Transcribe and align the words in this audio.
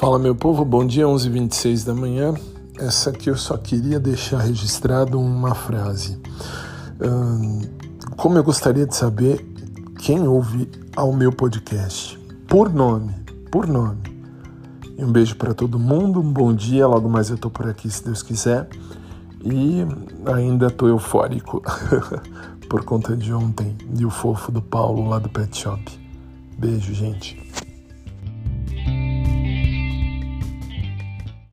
Fala 0.00 0.18
meu 0.18 0.34
povo, 0.34 0.64
bom 0.64 0.86
dia, 0.86 1.04
11h26 1.04 1.84
da 1.84 1.94
manhã. 1.94 2.32
Essa 2.78 3.10
aqui 3.10 3.28
eu 3.28 3.36
só 3.36 3.58
queria 3.58 4.00
deixar 4.00 4.38
registrado 4.38 5.20
uma 5.20 5.54
frase. 5.54 6.18
Hum, 6.98 7.60
como 8.16 8.38
eu 8.38 8.42
gostaria 8.42 8.86
de 8.86 8.96
saber 8.96 9.46
quem 9.98 10.26
ouve 10.26 10.70
ao 10.96 11.12
meu 11.12 11.30
podcast, 11.30 12.18
por 12.48 12.72
nome, 12.72 13.14
por 13.52 13.66
nome. 13.66 14.00
E 14.96 15.04
um 15.04 15.12
beijo 15.12 15.36
para 15.36 15.52
todo 15.52 15.78
mundo, 15.78 16.20
um 16.20 16.32
bom 16.32 16.54
dia, 16.54 16.86
logo 16.86 17.06
mais 17.06 17.28
eu 17.28 17.36
tô 17.36 17.50
por 17.50 17.68
aqui 17.68 17.90
se 17.90 18.02
Deus 18.02 18.22
quiser. 18.22 18.70
E 19.44 19.84
ainda 20.34 20.70
tô 20.70 20.88
eufórico 20.88 21.62
por 22.70 22.86
conta 22.86 23.14
de 23.14 23.34
ontem 23.34 23.76
e 23.98 24.06
o 24.06 24.10
fofo 24.10 24.50
do 24.50 24.62
Paulo 24.62 25.06
lá 25.10 25.18
do 25.18 25.28
Pet 25.28 25.54
Shop. 25.58 25.84
Beijo, 26.56 26.94
gente. 26.94 27.38